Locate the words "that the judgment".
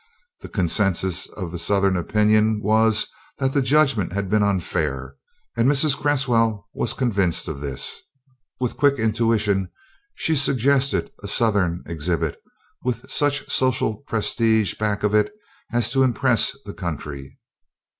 3.37-4.13